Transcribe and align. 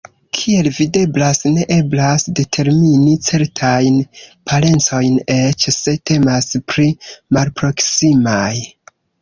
Kiel 0.35 0.67
videblas, 0.75 1.41
ne 1.57 1.65
eblas 1.75 2.25
determini 2.39 3.13
certajn 3.27 4.01
parencojn 4.53 5.21
eĉ 5.37 5.69
se 5.81 5.97
temas 6.13 6.51
pri 6.75 6.91
malproksimaj. 7.39 8.53